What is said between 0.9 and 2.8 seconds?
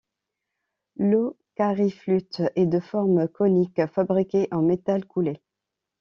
L'ocariflute est de